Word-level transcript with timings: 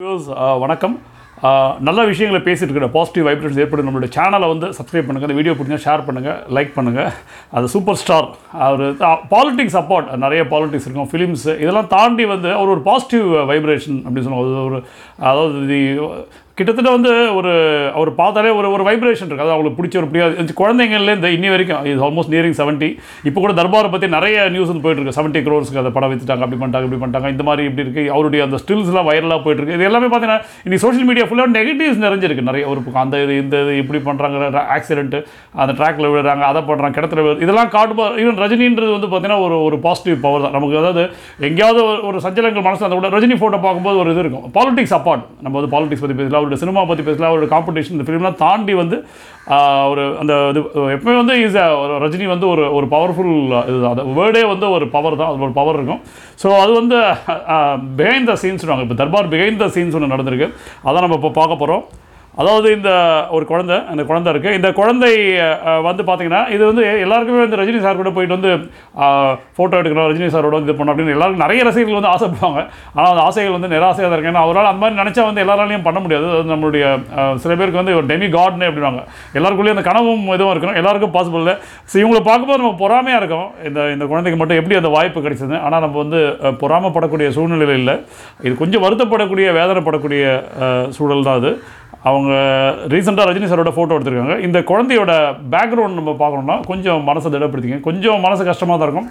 Uh, 0.00 0.54
வணக்கம். 0.58 0.94
Uh, 1.42 1.68
நல்ல 1.80 2.00
விஷயங்களை 2.04 2.38
பேசிகிட்டு 2.46 2.66
இருக்கிற 2.66 2.86
பாசிட்டிவ் 2.94 3.26
வைப்ரேஷன்ஸ் 3.28 3.60
ஏற்படும் 3.64 3.86
நம்மளுடைய 3.88 4.10
சேனலை 4.16 4.46
வந்து 4.52 4.68
சப்ஸ்கிரைப் 4.78 5.06
பண்ணுங்கள் 5.06 5.28
அந்த 5.28 5.36
வீடியோ 5.38 5.52
பிடிச்சா 5.58 5.78
ஷேர் 5.84 6.02
பண்ணுங்கள் 6.06 6.38
லைக் 6.56 6.72
பண்ணுங்கள் 6.76 7.10
அது 7.50 7.68
சூப்பர் 7.74 7.98
ஸ்டார் 8.00 8.26
அவர் 8.60 8.82
பாலிட்டிக்ஸ் 9.34 9.76
சப்போர்ட் 9.78 10.08
நிறைய 10.24 10.42
பாலிட்டிக்ஸ் 10.52 10.88
இருக்கும் 10.88 11.10
ஃபிலிம்ஸ் 11.12 11.46
இதெல்லாம் 11.62 11.90
தாண்டி 11.94 12.26
வந்து 12.32 12.50
அவர் 12.56 12.72
ஒரு 12.74 12.82
பாசிட்டிவ் 12.90 13.28
வைப்ரேஷன் 13.52 14.00
அப்படின்னு 14.04 14.26
சொன்னால் 14.28 14.42
அது 14.44 14.64
ஒரு 14.70 14.80
அதாவது 15.24 15.62
தி 15.70 15.80
கிட்டத்தட்ட 16.54 16.90
வந்து 16.90 17.36
ஒரு 17.36 17.52
அவர் 17.94 18.14
பார்த்தாலே 18.14 18.48
ஒரு 18.48 18.72
ஒரு 18.72 18.82
வைப்ரேஷன் 18.82 19.26
இருக்குது 19.26 19.44
அது 19.44 19.50
அவங்களுக்கு 19.50 19.82
பிடிச்ச 19.82 19.96
ஒரு 19.96 20.06
பிடிக்காது 20.06 20.54
குழந்தைங்கள்லேருந்து 20.60 21.30
இன்னி 21.36 21.48
வரைக்கும் 21.50 21.84
இது 21.84 22.10
ஆல்மோஸ்ட் 22.10 22.30
நியரிங் 22.30 22.58
செவன்ட்டி 22.60 22.96
இப்போ 23.24 23.40
கூட 23.40 23.52
தர்பாரை 23.52 23.90
பற்றி 23.90 24.08
நிறைய 24.08 24.48
நியூஸ் 24.48 24.68
வந்து 24.68 24.84
போயிட்டுருக்கு 24.84 25.14
செவன்ட்டி 25.16 25.42
க்ரோர்ஸ்க்கு 25.46 25.78
அதை 25.78 25.90
படம் 25.90 26.12
வித்துட்டாங்க 26.12 26.44
அப்படி 26.46 26.54
பண்ணிட்டாங்க 26.54 26.84
இப்படி 26.84 27.02
பண்ணிட்டாங்க. 27.02 27.28
இந்த 27.28 27.42
மாதிரி 27.42 27.68
இப்படி 27.68 27.88
இருக்குது 27.88 28.06
அவருடைய 28.06 28.44
அந்த 28.44 28.56
ஸ்டில்ஸ்லாம் 28.56 29.08
வைரலாக 29.10 29.40
போயிட்டுருக்கு 29.44 29.74
இது 29.74 29.84
எல்லாமே 29.84 30.06
பார்த்தீங்கன்னா 30.06 30.42
இன்னைக்கு 30.64 30.78
சோஷியல் 30.78 31.06
மீடியா 31.06 31.26
ஃபுல்லாக 31.26 31.50
நெகட்டிவ்ஸ் 31.50 32.04
நிறைஞ்சிருக்கு. 32.06 32.42
நிறைய 32.42 32.66
ஒரு 32.66 32.80
அந்த 32.92 33.22
இது 33.22 33.38
இந்த 33.38 33.62
இது 33.62 33.76
இப்படி 33.76 34.00
பண்ணுறாங்க 34.00 34.62
ஆக்சிடென்ட்டு 34.76 35.24
அந்த 35.54 35.84
ட்ராக்ல 35.84 36.06
விழுறாங்க 36.06 36.40
அதை 36.40 36.62
பண்ணுறாங்க 36.62 36.94
கிடத்துல 36.98 37.22
விழு- 37.24 37.42
இதெல்லாம் 37.42 37.68
காட்டு 37.68 37.92
ஈவன் 37.94 38.36
ரஜினின்றது 38.36 39.00
வந்து 39.00 39.06
பார்த்தீங்கன்னா 39.06 39.40
ஒரு 39.40 39.62
ஒரு 39.62 39.78
பாசிட்டிவ் 39.78 40.22
பவர் 40.22 40.42
தான். 40.42 40.50
நமக்கு 40.50 40.78
அதாவது 40.78 41.10
எங்கேயாவது 41.40 41.84
ஒரு- 41.84 42.06
ஒரு 42.06 42.18
சஞ்சலங்கள் 42.18 42.62
மனசு 42.62 42.84
அந்த 42.84 42.96
கூட 42.96 43.08
ரஜினி 43.08 43.38
ஃபோட்டோ 43.38 43.60
பார்க்கும்போது 43.60 43.98
ஒரு 43.98 44.10
இது 44.10 44.20
இருக்கும். 44.20 44.52
பாலிடிக்ஸ் 44.54 44.94
அப்பார்ட் 44.94 45.24
நம்ம 45.40 45.60
வந்து 45.60 45.76
பாலிடிக்ஸ் 45.76 46.00
பற்றி 46.00 46.16
பேசலாம். 46.16 46.42
அவருடைய 46.44 46.60
சினிமா 46.64 46.84
பற்றி 46.90 47.06
பேசலாம் 47.10 47.30
அவருடைய 47.32 47.50
காம்படிஷன் 47.54 47.96
இந்த 47.96 48.06
ஃபிலிம்லாம் 48.08 48.40
தாண்டி 48.46 48.76
வந்து 48.82 48.98
ஒரு 49.92 50.02
அந்த 50.20 50.32
இது 50.52 50.60
எப்பவுமே 50.94 51.16
வந்து 51.22 51.34
இஸ் 51.44 51.58
ஒரு 51.80 51.94
ரஜினி 52.04 52.26
வந்து 52.34 52.46
ஒரு 52.52 52.62
ஒரு 52.76 52.86
பவர்ஃபுல் 52.94 53.34
இது 53.70 53.78
அந்த 53.92 54.04
வேர்டே 54.18 54.42
வந்து 54.52 54.66
ஒரு 54.76 54.86
பவர் 54.96 55.18
தான் 55.20 55.30
அது 55.30 55.44
ஒரு 55.48 55.54
பவர் 55.60 55.76
இருக்கும். 55.78 56.00
ஸோ 56.42 56.48
அது 56.62 56.72
வந்து 56.80 56.98
பிகைண்ட் 58.00 58.30
த 58.32 58.36
சீன்ஸ் 58.44 58.64
இப்போ 58.86 58.96
தர்பார் 59.02 59.30
பிகைண்ட் 59.34 59.60
த 59.64 59.68
சீன்ஸ் 59.76 59.96
ஒன்று 59.98 60.14
நடந்திருக்கு. 60.14 60.48
அதான் 60.86 61.04
நம்ம 61.06 61.18
இப்போ 61.20 61.32
பார்க்க 61.40 61.62
போகிறோம் 61.62 61.84
அதாவது 62.40 62.68
இந்த 62.76 62.90
ஒரு 63.36 63.44
குழந்தை 63.50 63.76
அந்த 63.92 64.02
குழந்தை 64.10 64.28
இருக்குது 64.32 64.56
இந்த 64.58 64.68
குழந்தை 64.78 65.10
வந்து 65.88 66.02
பார்த்திங்கன்னா 66.08 66.40
இது 66.54 66.62
வந்து 66.70 66.82
எல்லாருக்குமே 67.04 67.40
வந்து 67.44 67.58
ரஜினி 67.60 67.80
சார் 67.84 68.00
கூட 68.00 68.10
போயிட்டு 68.16 68.36
வந்து 68.36 68.52
ஃபோட்டோ 69.56 69.74
எடுக்கணும் 69.80 70.08
ரஜினி 70.10 70.28
சாரோட 70.34 70.54
வந்து 70.58 70.70
இது 70.70 70.76
பண்ணணும் 70.78 70.94
அப்படின்னு 70.94 71.14
எல்லாருக்கும் 71.16 71.44
நிறைய 71.44 71.60
ரசிகர்கள் 71.68 71.98
வந்து 72.00 72.12
ஆசைப்படுவாங்க. 72.14 72.62
ஆனால் 72.96 73.10
அந்த 73.12 73.22
ஆசைகள் 73.28 73.56
வந்து 73.56 73.70
நிராசையாக 73.74 74.08
தான் 74.08 74.16
இருக்கு. 74.18 74.32
ஏன்னா 74.34 74.44
அவரால் 74.46 74.70
அந்த 74.70 74.82
மாதிரி 74.84 75.00
நினச்சா 75.02 75.24
வந்து 75.28 75.44
எல்லாராலையும் 75.44 75.86
பண்ண 75.88 76.00
முடியாது. 76.06 76.26
அது 76.38 76.52
நம்மளுடைய 76.54 76.84
சில 77.44 77.52
பேருக்கு 77.60 77.82
வந்து 77.82 77.96
ஒரு 78.00 78.08
டெமி 78.12 78.28
காட்னு 78.36 78.68
அப்படிவாங்க 78.70 79.02
எல்லாருக்குள்ளேயும் 79.40 79.78
அந்த 79.78 79.86
கனவும் 79.90 80.26
இதுவும் 80.36 80.52
இருக்கணும். 80.54 80.78
எல்லாருக்கும் 80.82 81.14
பாசிபிள் 81.18 81.42
இல்லை. 81.44 81.56
ஸோ 81.90 81.96
இவங்களை 82.02 82.22
பார்க்கும்போது 82.30 82.62
நம்ம 82.64 82.74
பொறாமையாக 82.84 83.22
இருக்கும். 83.22 83.48
இந்த 83.70 83.88
இந்த 83.96 84.04
குழந்தைக்கு 84.12 84.40
மட்டும் 84.42 84.60
எப்படி 84.62 84.80
அந்த 84.82 84.92
வாய்ப்பு 84.96 85.24
கிடைச்சது 85.28 85.56
ஆனால் 85.64 85.84
நம்ம 85.86 85.98
வந்து 86.04 86.20
பொறாமப்படக்கூடிய 86.64 87.02
பொறாமைப்படக்கூடிய 87.04 87.28
சூழ்நிலையில் 87.36 87.78
இல்லை. 87.80 87.94
இது 88.46 88.54
கொஞ்சம் 88.60 88.82
வருத்தப்படக்கூடிய 88.84 89.46
வேதனைப்படக்கூடிய 89.58 90.22
சூழல் 90.96 91.26
தான் 91.28 91.38
அது. 91.40 91.50
அவங்க 92.08 92.32
ரீசெண்டாக 92.92 93.28
ரஜினி 93.28 93.48
சாரோட 93.50 93.72
ஃபோட்டோ 93.76 93.96
எடுத்திருக்காங்க. 93.96 94.36
இந்த 94.46 94.58
குழந்தையோட 94.70 95.12
பேக்ரவுண்ட் 95.54 95.98
நம்ம 96.00 96.14
பார்க்கணுன்னா 96.22 96.56
கொஞ்சம் 96.70 97.06
மனசை 97.10 97.30
திடப்படுத்திங்க 97.34 97.78
கொஞ்சம் 97.88 98.24
மனசு 98.26 98.48
கஷ்டமாக 98.50 98.76
தான் 98.78 98.88
இருக்கும். 98.88 99.08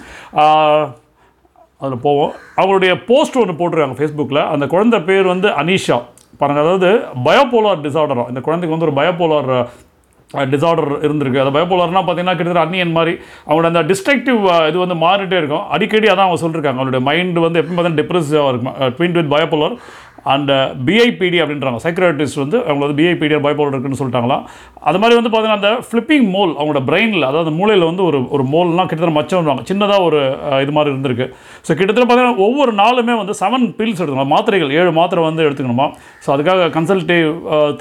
அதில் 1.83 2.03
போவோம். 2.07 2.33
அவங்களுடைய 2.59 2.91
போஸ்ட் 3.07 3.39
ஒன்று 3.43 3.59
போட்டிருக்காங்க 3.61 3.97
ஃபேஸ்புக்கில் 4.01 4.43
அந்த 4.55 4.67
குழந்தை 4.73 4.99
பேர் 5.07 5.31
வந்து 5.33 5.47
அனீஷா. 5.61 5.97
பாருங்கள் 6.41 6.63
அதாவது 6.65 6.91
பயோபோலார் 7.25 7.81
டிசார்டரும் 7.87 8.29
இந்த 8.33 8.43
குழந்தைக்கு 8.45 8.75
வந்து 8.75 8.87
ஒரு 8.89 8.95
பயோபோலார் 8.99 9.51
டிசார்டர் 10.53 10.91
இருந்திருக்கு. 11.05 11.41
அது 11.41 11.51
பயோபோலார்னா 11.55 12.01
பார்த்தீங்கன்னா 12.05 12.37
கிட்டத்தட்ட 12.37 12.63
அன்னியன் 12.67 12.95
மாதிரி. 12.95 13.13
அவங்களோட 13.47 13.69
அந்த 13.71 13.83
டிஸ்ட்ரக்டிவ் 13.89 14.39
இது 14.69 14.77
வந்து 14.83 14.97
மாறிட்டே 15.03 15.37
இருக்கும். 15.41 15.65
அடிக்கடி 15.75 16.07
அதான் 16.13 16.27
அவங்க 16.27 16.39
சொல்லியிருக்காங்க 16.43 16.79
அவங்களுடைய 16.79 17.03
மைண்டு 17.09 17.43
வந்து 17.45 17.59
எப்பவும் 17.61 17.79
பார்த்தா 17.79 17.99
டிப்ரெசிவாக 18.01 18.53
இருக்கும். 18.53 18.77
Twin 18.97 19.17
with 19.19 19.31
bipolar 19.35 19.75
and 20.33 20.51
PIBD 20.87 21.37
அப்படின்றாங்க. 21.43 21.79
சைக்ராட்டிஸ்ட் 21.85 22.39
வந்து 22.43 22.57
அவங்க 22.67 22.81
வந்து 22.85 22.97
பிஐபிடி 22.99 23.39
பைபோல் 23.45 23.71
இருக்குன்னு 23.73 23.99
சொல்லிட்டாங்களாம் 24.01 24.43
அது 24.89 24.99
மாதிரி 25.01 25.17
வந்து 25.19 25.31
பார்த்தீங்கன்னா 25.33 25.59
அந்த 25.61 25.71
ஃப்ளிப்பிங் 25.87 26.27
மோல் 26.35 26.53
அவங்களோட 26.59 26.81
பிரெயினில் 26.89 27.27
அதாவது 27.31 27.51
மூளையில் 27.59 27.85
வந்து 27.89 28.03
ஒரு 28.09 28.19
ஒரு 28.35 28.43
மோல்லாம் 28.53 28.89
கிட்டத்தட்ட 28.89 29.15
மச்சம்ன்றாங்க. 29.19 29.63
சின்னதாக 29.71 30.07
ஒரு 30.07 30.19
இது 30.63 30.73
மாதிரி 30.77 30.91
இருந்திருக்கு. 30.93 31.27
ஸோ 31.65 31.71
கிட்டத்தட்ட 31.79 32.05
பார்த்தீங்கன்னா 32.07 32.43
ஒவ்வொரு 32.47 32.73
நாளுமே 32.81 33.15
வந்து 33.21 33.35
செவன் 33.41 33.65
பில்ஸ் 33.79 33.99
எடுத்துக்கணும்? 34.01 34.33
மாத்திரைகள் 34.35 34.75
ஏழு 34.79 34.93
மாத்திரை 34.99 35.23
வந்து 35.29 35.45
எடுத்துக்கணுமா? 35.47 35.87
ஸோ 36.25 36.29
அதுக்காக 36.35 36.69
கன்சல்டேவ் 36.77 37.31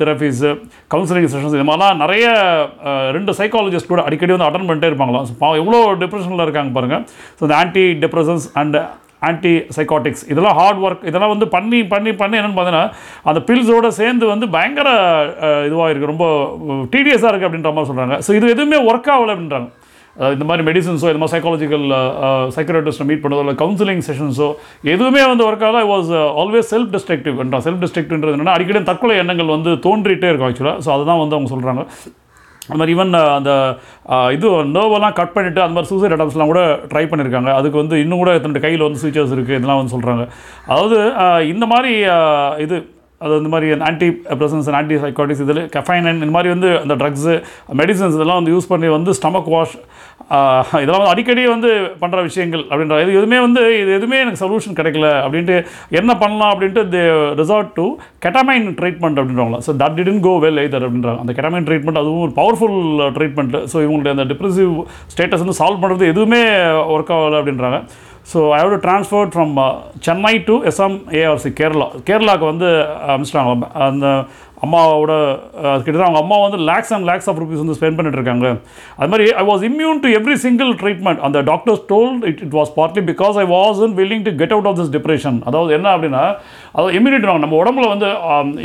தெரபிஸு 0.01 0.53
கவுன்சிலிங் 0.95 1.31
செஷன்ஸ் 1.35 1.57
இது 1.59 1.67
மாதிரிலாம் 1.71 2.03
நிறைய 2.05 2.27
ரெண்டு 3.19 3.35
சைக்காலஜிஸ்ட் 3.41 3.93
கூட 3.93 4.03
அடிக்கடி 4.09 4.35
வந்து 4.37 4.49
அட்டன் 4.49 4.69
பண்ணிட்டே 4.71 4.91
இருப்பாங்களாம். 4.93 5.27
ஸோ 5.31 5.53
எவ்வளோ 5.63 5.81
டிப்ரெஷனில் 6.03 6.45
இருக்காங்க 6.47 6.73
பாருங்கள் 6.79 7.05
ஸோ 7.39 7.43
இந்த 7.47 7.57
anti 7.63 7.87
depressions 8.05 8.47
and 8.63 8.79
anti 9.29 9.55
psychotics 9.77 10.25
இதெல்லாம் 10.33 10.57
ஹார்ட் 10.61 10.81
ஒர்க் 10.87 11.05
இதெல்லாம் 11.11 11.33
வந்து 11.35 11.49
பண்ணி 11.55 11.81
பண்ணி 11.93 12.13
பண்ணி 12.23 12.39
என்னென்னு 12.41 12.59
பார்த்தீங்கன்னா 12.59 12.87
அந்த 13.31 13.43
பில்ஸோடு 13.51 13.91
சேர்ந்து 14.01 14.27
வந்து 14.33 14.49
பயங்கர 14.57 14.89
இதுவாக 15.69 15.91
இருக்குது 15.93 16.13
ரொம்ப 16.13 16.27
டிடிஎஸாக 16.95 17.31
இருக்குது 17.31 17.51
அப்படின்ற 17.51 17.73
மாதிரி 17.77 17.91
சொல்கிறாங்க 17.93 18.17
ஸோ 18.27 18.33
இது 18.39 18.55
எதுவுமே 18.57 18.81
ஒர்க் 18.91 19.11
ஆகலை 19.15 19.33
அப்படின்றாங்க. 19.37 19.69
இந்த 20.35 20.45
மாதிரி 20.49 20.65
மெடிசன்ஸோ 20.69 21.07
இந்த 21.11 21.21
மாதிரி 21.21 21.35
சைக்காலஜிக்கல் 21.35 21.85
சைக்கரட்டிஸ்ட்டை 22.57 23.07
மீட் 23.11 23.23
பண்ணதோ 23.23 23.43
இல்லை 23.45 23.55
கவுன்சிலிங் 23.63 24.03
செஷன்ஸோ 24.09 24.49
எதுவுமே 24.95 25.23
வந்து 25.31 25.45
ஒர்க் 25.49 25.65
ஆகல. 25.69 25.83
வாஸ் 25.93 26.11
ஆல்வேஸ் 26.43 26.69
செல்ஃப் 26.75 26.91
டிஸ்ட்ரக்டிவ் 26.97 27.39
என்றால் 27.45 27.65
செல்ஃப் 27.67 27.83
டிஸ்ட்ரக்டிவ்ன்றது 27.85 28.35
என்னென்னா 28.37 28.57
அடிக்கடி 28.57 28.83
தற்கொலை 28.91 29.17
எண்ணங்கள் 29.23 29.55
வந்து 29.57 29.73
தோன்றிட்டே 29.87 30.29
இருக்கும் 30.31 30.51
ஆக்சுவலாக 30.51 30.85
ஸோ 30.87 30.91
அதுதான் 30.97 31.23
வந்து 31.23 31.37
அவங்க 31.39 31.51
சொல்கிறாங்க 31.55 31.85
அது 32.69 32.79
மாதிரி 32.79 32.93
ஈவன் 32.93 33.15
அந்த 33.37 33.53
இது 34.33 34.49
நர்வெல்லாம் 34.73 35.17
கட் 35.17 35.35
பண்ணிவிட்டு 35.35 35.63
அந்த 35.63 35.75
மாதிரி 35.75 35.91
சூசைட் 35.91 36.15
அட்டம்ஸ்லாம் 36.17 36.53
கூட 36.53 36.63
ட்ரை 36.91 37.05
பண்ணியிருக்காங்க 37.07 37.51
அதுக்கு 37.51 37.79
வந்து 37.79 37.97
இன்னும் 37.99 38.23
கூட 38.23 38.33
தன்னுடைய 38.39 38.65
கையில் 38.67 38.87
வந்து 38.87 39.03
சுவிச்சஸ் 39.03 39.35
இருக்குது 39.37 39.59
இதெல்லாம் 39.59 39.81
வந்து 39.81 39.95
சொல்கிறாங்க 39.97 40.25
அதாவது 40.67 40.99
இந்த 41.47 41.67
மாதிரி 41.67 41.93
இது 42.59 42.77
அது 43.25 43.41
இந்த 43.41 43.51
மாதிரி 43.55 43.69
ஆன்டி 43.89 44.09
ப்ரெசன்ஸ் 44.41 44.69
ஆன்டி 44.81 44.97
சைக்காட்டிக்ஸ் 45.05 45.45
இதில் 45.47 45.63
கெஃபைன் 45.77 46.09
இந்த 46.17 46.33
மாதிரி 46.37 46.51
வந்து 46.55 46.71
அந்த 46.83 46.97
ட்ரக்ஸு 47.03 47.35
மெடிசன்ஸ் 47.81 48.17
இதெல்லாம் 48.19 48.41
வந்து 48.41 48.55
யூஸ் 48.57 48.71
பண்ணி 48.73 48.91
வந்து 48.97 49.13
ஸ்டமக் 49.19 49.51
வாஷ் 49.55 49.77
இதெல்லாம் 50.83 51.01
வந்து 51.03 51.13
அடிக்கடி 51.15 51.43
வந்து 51.55 51.71
பண்ணுற 52.03 52.21
விஷயங்கள் 52.29 52.63
அப்படின்ற 52.71 52.99
இது 53.05 53.17
எதுவுமே 53.19 53.39
வந்து 53.47 53.63
இது 53.81 53.91
எதுவுமே 53.99 54.19
எனக்கு 54.25 54.41
சொல்யூஷன் 54.43 54.79
கிடைக்கல 54.79 55.09
அப்படின்ட்டு 55.25 55.57
என்ன 56.01 56.13
பண்ணலாம் 56.23 56.53
அப்படின்ட்டு 56.55 56.85
the 56.95 57.03
resort 57.41 57.73
to 57.79 57.87
ketamine 58.27 58.69
treatment 58.81 59.21
அப்படின்றாங்களா 59.21 59.61
so 59.67 59.75
that 59.83 59.97
didn't 59.99 60.23
go 60.29 60.35
well 60.45 60.63
either 60.65 60.87
அப்படின்றாங்க 60.89 61.23
அந்த 61.25 61.35
கெட்டமைன் 61.39 61.67
ட்ரீட்மெண்ட் 61.69 62.03
அதுவும் 62.03 62.25
ஒரு 62.27 62.35
பவர்ஃபுல் 62.41 62.79
ட்ரீட்மெண்ட் 63.19 63.59
ஸோ 63.73 63.77
இவங்களுடைய 63.85 64.15
அந்த 64.17 64.27
டிப்ரெசிவ் 64.33 64.73
ஸ்டேட்டஸ் 65.15 65.45
வந்து 65.45 65.59
சால்வ் 65.61 65.83
பண்ணுறது 65.85 66.11
எதுவுமே 66.13 66.43
ஒர்க் 66.95 67.13
ஆகலை 67.17 67.39
அப்படின்றாங்க. 67.41 67.81
So 68.31 68.41
I 68.57 68.59
have 68.63 68.73
to 68.75 68.79
transfer 68.85 69.31
from 69.35 69.55
Chennai 70.07 70.35
to 70.49 70.55
SM 70.71 70.97
ARC 71.21 71.51
Kerala 71.61 71.87
கேரளாவுக்கு 72.09 72.47
வந்து 72.53 72.69
அனுப்பிச்சிட்டாங்க. 73.11 73.69
அந்த 73.89 74.07
அம்மாவோட 74.67 75.13
கிட்டத்தட்ட 75.85 76.07
அவங்க 76.09 76.21
அம்மா 76.25 76.37
வந்து 76.45 76.59
lakhs 76.71 76.93
and 76.97 77.07
lakhs 77.11 77.29
of 77.31 77.39
rupees 77.43 77.63
வந்து 77.63 77.77
ஸ்பெண்ட் 77.79 77.97
பண்ணிட்டு 77.99 78.19
இருக்காங்க. 78.21 78.47
அது 78.99 79.11
மாதிரி 79.13 79.27
I 79.43 79.45
was 79.51 79.63
immune 79.71 80.01
to 80.05 80.11
every 80.19 80.37
single 80.47 80.71
treatment 80.83 81.23
the 81.29 81.39
doctors 81.51 81.83
told 81.93 82.25
it 82.31 82.43
it 82.47 82.57
was 82.59 82.73
partly 82.79 83.05
because 83.13 83.39
I 83.45 83.47
was 83.57 83.81
in 83.87 83.97
willing 84.01 84.25
to 84.29 84.35
get 84.43 84.55
out 84.57 84.69
of 84.71 84.79
this 84.81 84.93
depression 84.97 85.39
அதாவது 85.51 85.73
என்ன 85.79 85.89
அப்படின்னா 85.97 86.25
அதாவது 86.75 86.93
immunity 86.99 87.29
நம்ம 87.47 87.57
உடம்புல 87.63 87.87
வந்து 87.95 88.09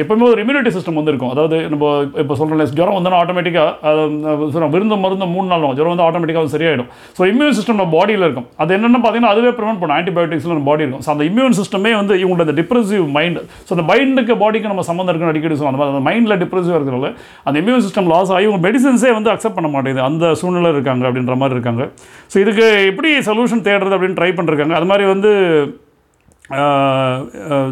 எப்பவுமே 0.03 0.27
ஒரு 0.33 0.41
இம்யூனிட்டி 0.45 0.73
சிஸ்டம் 0.77 0.99
வந்து 0.99 1.11
இருக்கும் 1.13 1.33
அதாவது 1.35 1.57
நம்ம 1.73 1.85
இப்போ 2.23 2.35
சொல்கிறோம் 2.41 2.75
ஜுரம் 2.79 2.97
வந்தோன்னா 2.97 3.21
ஆட்டோமேட்டிக்காக 3.23 4.69
விருந்த 4.75 4.95
மருந்து 5.05 5.25
மூணு 5.35 5.47
நாள் 5.53 5.65
ஜுரம் 5.79 5.93
வந்து 5.93 6.05
ஆட்டோமேட்டிக்காக 6.07 6.51
சரியாயிடும். 6.55 6.89
ஸோ 7.17 7.21
இம்யூன் 7.31 7.55
சிஸ்டம் 7.57 7.79
நம்ம 7.79 7.91
பாடியில் 7.97 8.25
இருக்கும். 8.27 8.47
அது 8.63 8.75
என்னென்னு 8.77 8.99
பார்த்தீங்கன்னா 9.03 9.33
அதுவே 9.35 9.51
ப்ரிவெண்ட் 9.57 9.79
பண்ணும். 9.81 9.97
ஆன்டிபயோட்டிக்ஸில் 9.99 10.53
நம்ம 10.53 10.67
பாடி 10.69 10.83
இருக்கும். 10.85 11.03
ஸோ 11.05 11.11
அந்த 11.15 11.23
இம்யூன் 11.29 11.57
சிஸ்டமே 11.59 11.91
வந்து 12.01 12.13
இவங்களோட 12.23 12.55
டிப்ரெசிவ் 12.61 13.05
மைண்ட் 13.17 13.39
ஸோ 13.67 13.71
அந்த 13.75 13.85
மைண்டுக்கு 13.91 14.35
பாடிக்கு 14.43 14.71
நம்ம 14.73 14.85
சம்மந்தம் 14.89 15.11
இருக்குன்னு 15.13 15.33
அடிக்கடி 15.33 15.55
சொல்லுவோம். 15.57 15.73
அந்த 15.73 15.81
மாதிரி 15.81 15.86
மைண்டில் 16.07 16.39
டிப்ரெசிவாக 16.43 16.77
இருக்கிறனால 16.79 17.09
அந்த 17.47 17.57
இம்யூன் 17.63 17.83
சிஸ்டம் 17.85 18.11
லாஸ் 18.13 18.31
ஆகி 18.35 18.45
இவங்க 18.47 18.61
மெடிசன்ஸே 18.67 19.11
வந்து 19.17 19.31
அக்செப்ட் 19.33 19.57
பண்ண 19.57 19.71
மாட்டேங்குது. 19.75 20.05
அந்த 20.09 20.33
சூழ்நிலை 20.41 20.71
இருக்காங்க 20.75 21.05
அப்படின்ற 21.09 21.35
மாதிரி 21.41 21.57
இருக்காங்க. 21.57 21.85
ஸோ 22.33 22.37
இதுக்கு 22.45 22.67
எப்படி 22.91 23.11
சொல்யூஷன் 23.29 23.65
தேடுறது 23.69 23.97
அப்படின்னு 23.97 24.19
ட்ரை 24.21 24.31
பண்ணிருக்காங்க. 24.39 24.75
அது 24.79 24.89
மாதிரி 24.91 25.07
வந்து 25.13 25.31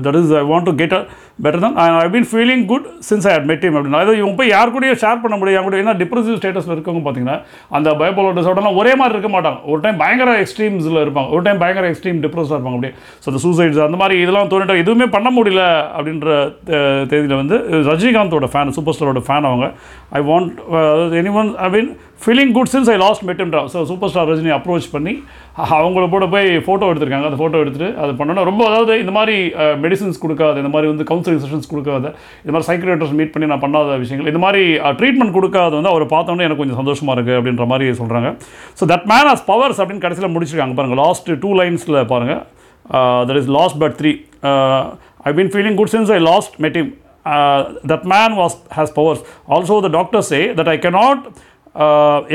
that 0.06 0.18
is 0.22 0.34
I 0.40 0.46
want 0.52 0.68
to 0.70 0.74
get 0.82 0.96
a 0.98 1.02
better 1.44 1.64
தான் 1.64 1.78
I 2.04 2.10
been 2.12 2.28
feeling 2.32 2.62
good 2.70 2.86
since 3.08 3.26
I 3.30 3.32
at 3.38 3.48
met 3.50 3.66
அப்படின்னா 3.70 4.00
அதாவது 4.04 4.20
இவங்க 4.20 4.36
போய் 4.40 4.52
யார் 4.54 4.72
கூடயும் 4.76 5.00
ஷேர் 5.02 5.20
பண்ண 5.24 5.36
முடியும் 5.42 5.60
அவங்க 5.62 5.82
ஏன்னா 5.84 5.94
டிப்ரெசிவ் 6.02 6.38
ஸ்டேட்டஸில் 6.40 6.74
இருக்கவங்க 6.76 7.02
பார்த்தீங்கன்னா 7.08 7.36
அந்த 7.78 7.90
பயோபோலர் 8.02 8.38
டிசார்டர்லாம் 8.38 8.78
ஒரே 8.82 8.94
மாதிரி 9.02 9.16
இருக்க 9.18 9.32
மாட்டாங்க. 9.36 9.60
ஒரு 9.72 9.80
டைம் 9.86 10.00
பயங்கர 10.04 10.38
எக்ஸ்ட்ரீம்ஸில் 10.44 11.02
இருப்பாங்க. 11.04 11.30
ஒரு 11.36 11.44
டைம் 11.48 11.60
பயங்கர 11.64 11.90
எக்ஸ்ட்ரீம் 11.92 12.22
டிப்ரெஸ்டாக 12.26 12.58
இருப்பாங்க. 12.58 12.78
அப்படியே 12.80 12.94
ஸோ 13.24 13.28
அந்த 13.34 13.42
சூசைட்ஸ் 13.46 13.82
அந்த 13.90 14.00
மாதிரி 14.04 14.16
இதெல்லாம் 14.24 14.52
தோணிட்டு 14.54 14.82
எதுவுமே 14.86 15.08
பண்ண 15.18 15.32
முடியல 15.38 15.66
அப்படின்ற 15.98 16.38
தேதியில் 17.12 17.40
வந்து 17.44 17.58
ரஜினிகாந்தோட 17.92 18.50
ஃபேன் 18.56 18.76
சூப்பர் 18.80 18.98
ஸ்டாரோட 18.98 19.24
ஃபேன் 19.30 19.50
அவங்க 19.52 19.68
I 20.20 20.24
want 20.32 20.52
any 21.22 21.34
one 21.42 21.52
I 21.68 21.70
mean 21.76 21.92
feeling 22.24 22.52
good 22.58 22.72
since 22.74 22.90
I 22.94 22.98
lost 23.06 23.24
met him 23.30 23.52
so 23.72 23.80
super 23.92 24.12
star 24.12 24.30
Rajini 24.32 24.52
approach 24.60 24.88
பண்ணி 24.96 25.16
அவங்கள 25.78 26.04
கூட 26.14 26.26
போய் 26.34 26.48
ஃபோட்டோ 26.66 26.88
எடுத்திருக்காங்க. 26.92 27.28
அந்த 27.30 27.40
ஃபோட்டோ 27.42 27.60
எடுத்துட்டு 27.64 27.90
அது 28.04 28.12
பண்ணணும் 28.20 28.48
ரொம்ப 28.50 28.62
அதாவது 28.70 28.94
இந்த 29.04 29.14
மாதிரி 29.18 29.36
மெடிசின்ஸ் 29.84 30.22
கொடுக்காது. 30.24 30.58
இந்த 30.64 30.72
மாதிரி 30.74 30.88
வந்து 30.92 31.06
கவுன்சிலிங் 31.26 31.44
செஷன்ஸ் 31.46 31.70
கொடுக்காத 31.72 32.06
இந்த 32.42 32.52
மாதிரி 32.52 32.68
சைக்கிரேட்டர்ஸ் 32.70 33.16
மீட் 33.20 33.32
பண்ணி 33.34 33.48
நான் 33.52 33.64
பண்ணாத 33.64 33.98
விஷயங்கள் 34.04 34.30
இந்த 34.32 34.42
மாதிரி 34.46 34.64
ட்ரீட்மெண்ட் 35.00 35.36
கொடுக்காத 35.38 35.72
வந்து 35.80 35.92
அவரை 35.94 36.08
பார்த்தோன்னே 36.14 36.46
எனக்கு 36.48 36.62
கொஞ்சம் 36.62 36.80
சந்தோஷமாக 36.82 37.16
இருக்குது 37.18 37.38
அப்படின்ற 37.40 37.66
மாதிரி 37.72 37.88
சொல்கிறாங்க 38.02 38.30
so 38.80 38.86
that 38.94 39.08
man 39.14 39.30
has 39.32 39.46
powers 39.46 39.80
அப்படின்னு 39.82 40.06
கடைசியில் 40.06 40.34
முடிச்சிருக்காங்க 40.36 40.78
பாருங்கள் 40.80 41.02
லாஸ்ட் 41.06 41.32
டூ 41.46 41.52
லைன்ஸில் 41.62 42.00
பாருங்கள் 42.14 42.42
that 43.30 43.42
is 43.42 43.52
last 43.60 43.80
but 43.84 43.98
three 44.02 44.14
I 45.24 45.34
been 45.34 45.52
feeling 45.56 45.80
good 45.82 45.94
since 45.96 46.12
I 46.12 46.20
last 46.32 46.56
met 46.60 46.78
that 47.92 48.06
man 48.06 48.34
was 48.42 48.56
has 48.78 48.94
powers 48.94 49.22
also 49.56 49.76
the 49.86 49.90
also 49.98 50.28
the 50.28 50.42
that 50.60 50.72
I 50.76 50.78
can 50.78 50.92
not 50.98 51.24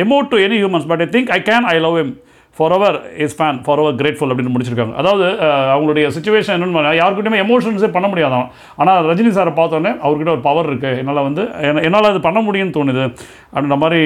emote 0.04 0.26
to 0.32 0.38
any 0.46 0.56
humans 0.62 0.88
but 0.90 1.02
I 1.02 1.08
think 1.16 1.30
I 1.30 1.40
can 1.50 1.66
I 1.66 1.76
love 1.78 1.96
em 1.98 2.12
for 2.60 2.74
her 2.76 2.96
is 3.24 3.36
fan 3.36 3.58
for 3.66 3.80
her 3.82 3.98
grateful 4.00 4.32
அப்படின்னு 4.32 4.52
முடிச்சிருக்காங்க. 4.54 4.94
அதாவது 5.02 5.26
அவங்களுடைய 5.74 6.06
situation 6.16 6.56
என்னன்னு 6.56 6.96
யாருக்கிட்டையுமே 7.02 7.38
எமோஷன்ஸே 7.44 7.90
பண்ண 7.94 8.08
முடியாதான். 8.12 8.48
ஆனால் 8.80 9.06
ரஜினி 9.10 9.30
சாரை 9.36 9.52
பார்த்தோன்னே 9.60 9.92
அவர்கிட்ட 10.06 10.34
ஒரு 10.36 10.44
பவர் 10.48 10.68
இருக்குது 10.70 10.98
என்னால் 11.02 11.26
வந்து 11.28 11.44
என்னால் 11.86 12.10
அது 12.10 12.20
பண்ண 12.26 12.40
முடியும்னு 12.48 12.76
தோணுது. 12.78 13.06
அப்படின்ற 13.54 13.78
மாதிரி 13.84 14.02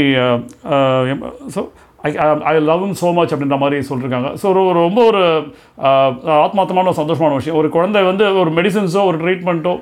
so 1.56 1.62
I 2.08 2.10
I 2.50 2.52
love 2.68 2.82
him 2.84 2.92
so 3.00 3.10
much 3.18 3.32
அப்படின்ற 3.34 3.56
மாதிரி 3.62 3.76
சொல்லியிருக்காங்க 3.90 4.30
ஸோ 4.40 4.46
ஒரு 4.70 4.72
ரொம்ப 4.86 5.00
ஒரு 5.10 5.22
ஆத்மார்த்தமான 6.46 6.90
ஒரு 6.90 6.98
சந்தோஷமான 7.00 7.36
விஷயம். 7.40 7.56
ஒரு 7.60 7.68
குழந்தை 7.76 8.00
வந்து 8.08 8.24
ஒரு 8.40 8.50
மெடிசன்ஸோ 8.58 9.02
ஒரு 9.10 9.18
ட்ரீட்மெண்ட்டோ 9.22 9.72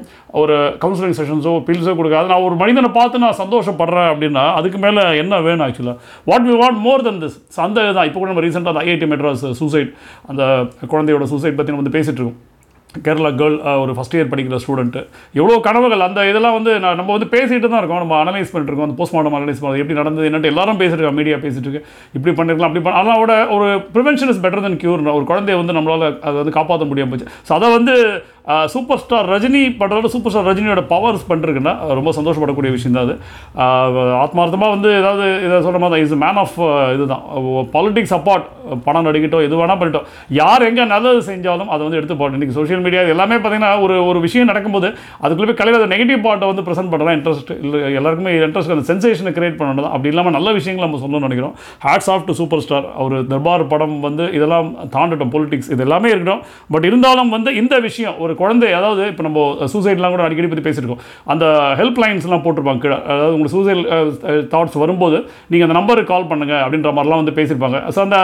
ஒரு 0.42 0.56
கவுன்சிலிங் 0.84 1.16
செஷன்ஸோ 1.20 1.54
பில்ஸோ 1.68 1.94
கொடுக்காது. 2.00 2.30
நான் 2.32 2.46
ஒரு 2.48 2.56
மனிதனை 2.62 2.90
பார்த்து 2.98 3.24
நான் 3.24 3.40
சந்தோஷப்படுறேன் 3.42 4.10
அப்படின்னா 4.12 4.44
அதுக்கு 4.60 4.80
மேலே 4.86 5.04
என்ன 5.24 5.40
வேணும் 5.48 5.66
ஆக்சுவலாக 5.68 5.98
what 6.32 6.48
we 6.50 6.56
want 6.62 6.80
more 6.86 7.06
than 7.08 7.20
this 7.24 7.38
அந்த 7.66 7.88
இதுதான் 7.88 8.08
இப்போ 8.10 8.18
கூட 8.20 8.30
நம்ம 8.32 8.46
ரீசெண்டாக 8.48 8.74
அந்த 8.74 8.86
ஐஐடி 8.86 9.10
மெட்ராஸ் 9.14 9.44
சூசைட் 9.62 9.92
அந்த 10.32 10.42
குழந்தையோட 10.94 11.26
சூசைட் 11.34 11.58
பற்றி 11.60 11.72
நம்ம 11.74 11.84
வந்து 11.84 11.96
பேசிகிட்டு 11.98 12.20
இருக்கோம். 12.20 12.40
கேரளா 13.06 13.30
கேர்ள் 13.40 13.54
ஒரு 13.82 13.92
ஃபஸ்ட் 13.96 14.14
இயர் 14.16 14.30
படிக்கிற 14.32 14.56
ஸ்டூடெண்ட்டு 14.64 15.00
எவ்வளோ 15.40 15.54
கனவுகள் 15.66 16.04
அந்த 16.06 16.26
இதெல்லாம் 16.30 16.56
வந்து 16.56 16.72
நான் 16.84 16.98
நம்ம 17.00 17.12
வந்து 17.16 17.28
பேசிகிட்டு 17.34 17.68
தான் 17.72 17.80
இருக்கோம். 17.82 18.02
நம்ம 18.04 18.16
அனலைஸ் 18.22 18.52
பண்ணிட்டு 18.52 18.70
இருக்கோம். 18.72 18.88
அந்த 18.88 18.98
போஸ்ட்மார்ட்டம் 18.98 19.36
அனலைஸ் 19.38 19.62
பண்ணுறது 19.62 19.82
எப்படி 19.84 19.98
நடந்தது 20.00 20.28
என்னட்டு 20.30 20.50
எல்லாரும் 20.52 20.80
பேசிட்டு 20.82 21.00
இருக்கோம் 21.00 21.18
மீடியா 21.20 21.38
பேசிட்டு 21.44 21.66
இருக்கு. 21.68 21.82
இப்படி 22.16 22.34
பண்ணிருக்கலாம் 22.40 22.70
அப்படி 22.70 22.84
பண்ண 22.86 23.00
அதோட 23.02 23.34
ஒரு 23.56 23.68
prevention 23.96 24.32
is 24.34 24.42
better 24.44 24.64
than 24.66 24.78
cure 24.84 25.06
ஒரு 25.16 25.26
குழந்தைய 25.32 25.58
வந்து 25.62 25.76
நம்மளால் 25.78 26.06
அதை 26.26 26.36
வந்து 26.42 26.56
காப்பாற்ற 26.58 26.90
முடியாமல் 26.92 27.14
போச்சு. 27.14 27.30
ஸோ 27.48 27.54
அதை 27.58 27.70
வந்து 27.78 27.94
சூப்பர் 28.72 29.00
ஸ்டார் 29.02 29.26
ரஜினி 29.32 29.60
படத்தோட 29.80 30.08
சூப்பர் 30.14 30.32
ஸ்டார் 30.32 30.46
ரஜினியோட 30.50 30.82
பவர்ஸ் 30.92 31.26
பண்ணிருக்குன்னா 31.28 31.74
ரொம்ப 31.98 32.12
சந்தோஷப்படக்கூடிய 32.16 32.70
விஷயம் 32.76 32.96
தான் 32.96 33.04
அது. 33.06 33.14
ஆத்மார்த்தமாக 34.22 34.70
வந்து 34.74 34.88
ஏதாவது 35.00 35.26
இதை 35.46 35.60
சொல்கிற 35.66 35.80
மாதிரி 35.82 35.94
தான். 35.94 36.04
இஸ் 36.06 36.22
மேன் 36.24 36.40
ஆஃப் 36.42 36.56
இதுதான். 36.94 37.22
பாலிட்டிக்ஸ் 37.74 38.14
அப்பார்ட் 38.18 38.46
பணம் 38.86 39.06
நடிக்கிட்டோம் 39.08 39.44
எது 39.46 39.60
வேணால் 39.60 39.78
பண்ணிட்டோம். 39.82 40.06
யார் 40.40 40.66
எங்கே 40.70 40.86
நல்லது 40.94 41.20
செஞ்சாலும் 41.28 41.70
அதை 41.74 41.80
வந்து 41.86 41.98
எடுத்து 42.00 42.16
போட்டோம் 42.16 42.38
இன்றைக்கி 42.38 42.56
சோஷியல் 42.58 42.82
மீடியா 42.86 43.04
எல்லாமே 43.14 43.38
பார்த்தீங்கன்னா 43.38 43.70
ஒரு 43.84 43.94
ஒரு 44.10 44.18
விஷயம் 44.26 44.50
நடக்கும்போது 44.52 44.90
அதுக்குள்ளே 45.24 45.48
போய் 45.50 45.60
கலையில் 45.60 45.88
நெகட்டிவ் 45.94 46.20
பார்ட்டை 46.26 46.50
வந்து 46.52 46.64
ப்ரெசென்ட் 46.68 46.92
பண்ணுறேன் 46.94 47.16
இன்ட்ரெஸ்ட் 47.18 47.52
இல்லை 47.64 47.80
எல்லாருக்குமே 48.00 48.34
இன்ட்ரெஸ்ட் 48.48 48.74
அந்த 48.76 48.86
சென்சேஷனை 48.90 49.34
கிரியேட் 49.38 49.58
பண்ணணும் 49.60 49.90
அப்படி 49.94 50.12
இல்லாமல் 50.14 50.36
நல்ல 50.38 50.48
விஷயங்கள் 50.58 50.86
நம்ம 50.86 51.00
சொல்லணும்னு 51.04 51.28
நினைக்கிறோம். 51.28 51.54
Hats 51.86 52.10
off 52.16 52.26
to 52.28 52.36
super 52.40 52.64
star 52.66 52.88
அவர் 53.00 53.16
தர்பார் 53.32 53.66
படம் 53.74 53.96
வந்து 54.08 54.26
இதெல்லாம் 54.38 54.70
தாண்டட்டும் 54.96 55.32
பொலிட்டிக்ஸ் 55.36 55.72
இது 55.76 55.86
எல்லாமே 55.88 56.12
இருக்கட்டும். 56.14 56.44
பட் 56.74 56.88
இருந்தாலும் 56.90 57.32
வந்து 57.38 57.50
இந்த 57.62 57.74
விஷயம் 57.88 58.18
ஒரு 58.24 58.30
குழந்தை 58.40 58.70
அதாவது 58.80 59.04
இப்போ 59.12 59.24
நம்ம 59.26 59.44
சூசைட்லாம் 59.72 60.14
கூட 60.14 60.24
அடிக்கடி 60.26 60.48
பற்றி 60.50 60.66
பேசியிருக்கோம் 60.66 61.02
அந்த 61.34 61.44
ஹெல்ப் 61.80 62.02
லைன்ஸ்லாம் 62.02 62.44
போட்டிருப்பாங்க 62.46 62.82
கீழே 62.84 62.98
அதாவது 63.12 63.34
உங்களுக்கு 63.36 63.56
சூசைட் 63.56 63.82
தாட்ஸ் 64.54 64.82
வரும்போது 64.82 65.18
நீங்கள் 65.52 65.68
அந்த 65.68 65.78
நம்பருக்கு 65.80 66.12
கால் 66.12 66.30
பண்ணுங்க 66.32 66.54
அப்படின்ற 66.66 66.92
மாதிரிலாம் 66.98 67.22
வந்து 67.24 67.38
பேசியிருப்பாங்க. 67.40 67.80
ஸோ 67.94 68.00
அந்த 68.06 68.18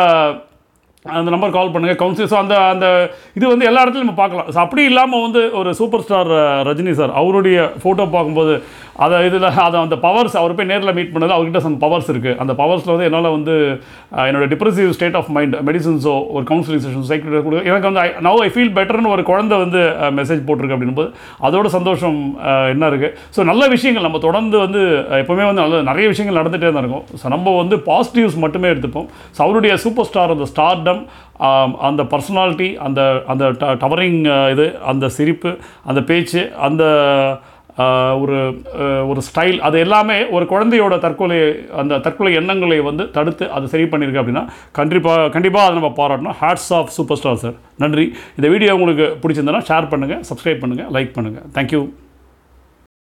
அந்த 1.05 1.31
நம்பர் 1.33 1.53
கால் 1.57 1.71
பண்ணுங்கள் 1.75 1.99
கவுன்சில் 2.01 2.29
ஸோ 2.31 2.37
அந்த 2.41 2.55
அந்த 2.73 2.87
இது 3.39 3.45
வந்து 3.53 3.67
எல்லா 3.69 3.83
இடத்துலையும் 3.83 4.09
நம்ம 4.09 4.21
பார்க்கலாம். 4.23 4.49
ஸோ 4.55 4.59
அப்படி 4.65 4.83
இல்லாமல் 4.91 5.23
வந்து 5.27 5.43
ஒரு 5.59 5.71
சூப்பர் 5.81 6.03
ஸ்டார் 6.07 6.31
ரஜினி 6.69 6.93
சார் 7.01 7.13
அவருடைய 7.21 7.59
ஃபோட்டோ 7.83 8.07
பார்க்கும்போது 8.15 8.55
அதை 9.05 9.17
இதில் 9.29 9.49
அதை 9.67 9.77
அந்த 9.85 9.99
பவர்ஸ் 10.07 10.37
அவர் 10.43 10.57
போய் 10.59 10.71
நேரில் 10.73 10.95
மீட் 10.99 11.13
பண்ணது 11.15 11.37
அவர்கிட்ட 11.37 11.65
அந்த 11.71 11.81
பவர்ஸ் 11.87 12.11
இருக்குது 12.15 12.37
அந்த 12.45 12.53
பவர்ஸில் 12.63 12.95
வந்து 12.95 13.09
என்னால் 13.09 13.35
வந்து 13.37 13.57
என்னோடய 14.29 14.39
என்னோட 14.39 14.51
டிப்ரெசிவ் 14.53 14.91
ஸ்டேட் 14.97 15.17
ஆஃப் 15.21 15.29
மைண்ட் 15.37 15.55
மெடிசன்ஸோ 15.69 16.15
ஒரு 16.37 16.45
கவுன்சிலிங் 16.51 16.83
செஷன் 16.85 17.07
சைக்கிள் 17.11 17.45
கொடுக்க 17.47 17.71
எனக்கு 17.71 17.89
வந்து 17.91 18.03
நவ் 18.27 18.41
ஐ 18.47 18.49
ஃபீல் 18.55 18.73
பெட்டர்னு 18.79 19.13
ஒரு 19.15 19.23
குழந்தை 19.31 19.57
வந்து 19.65 19.81
மெசேஜ் 20.19 20.43
போட்டிருக்கு 20.49 20.77
அப்படின்போது 20.77 21.11
அதோட 21.49 21.69
சந்தோஷம் 21.77 22.19
என்ன 22.73 22.89
இருக்குது 22.93 23.15
ஸோ 23.37 23.47
நல்ல 23.51 23.63
விஷயங்கள் 23.75 24.07
நம்ம 24.07 24.21
தொடர்ந்து 24.27 24.57
வந்து 24.65 24.83
எப்போவுமே 25.23 25.47
வந்து 25.51 25.63
நல்ல 25.65 25.83
நிறைய 25.91 26.07
விஷயங்கள் 26.13 26.41
நடந்துகிட்டே 26.41 26.73
தான் 26.73 26.85
இருக்கும். 26.85 27.07
ஸோ 27.23 27.29
நம்ம 27.35 27.57
வந்து 27.63 27.79
பாசிட்டிவ்ஸ் 27.91 28.39
மட்டுமே 28.45 28.71
எடுத்துப்போம். 28.75 29.09
ஸோ 29.37 29.41
அவருடைய 29.47 29.75
சூப்பர் 29.85 30.09
ஸ்டார் 30.11 30.35
அந்த 30.37 30.49
ஸ்டார்டம் 30.53 31.03
அந்த 31.89 32.03
பர்சனாலிட்டி 32.13 32.69
அந்த 32.87 33.01
அந்த 33.33 33.45
டவரிங் 33.85 34.23
இது 34.55 34.67
அந்த 34.93 35.09
சிரிப்பு 35.19 35.51
அந்த 35.91 36.01
பேச்சு 36.11 36.43
அந்த 36.69 36.85
ஒரு 38.23 38.39
ஒரு 39.11 39.21
ஸ்டைல் 39.29 39.59
அது 39.67 39.77
எல்லாமே 39.85 40.17
ஒரு 40.37 40.45
குழந்தையோட 40.53 40.95
தற்கொலை 41.05 41.39
அந்த 41.83 41.99
தற்கொலை 42.07 42.33
எண்ணங்களை 42.41 42.79
வந்து 42.89 43.07
தடுத்து 43.17 43.47
அது 43.57 43.73
சரி 43.75 43.87
பண்ணியிருக்கு 43.93 44.23
அப்படின்னா 44.23 44.45
கண்டிப்பாக 44.81 45.29
கண்டிப்பாக 45.37 45.67
அதை 45.67 45.77
நம்ம 45.79 45.93
பாராட்டணும். 46.01 46.39
Hats 46.43 46.73
off 46.81 46.93
super 46.97 47.21
star 47.23 47.41
sir 47.45 47.57
நன்றி. 47.85 48.07
இந்த 48.39 48.49
வீடியோ 48.55 48.77
உங்களுக்கு 48.79 49.09
பிடிச்சிருந்தனா 49.23 49.63
ஷேர் 49.71 49.91
பண்ணுங்கள் 49.95 50.23
சப்ஸ்கிரைப் 50.31 50.63
பண்ணுங்கள் 50.65 50.93
லைக் 50.99 51.17
பண்ணுங்கள் 51.19 51.49
தேங்க்யூ 51.59 51.83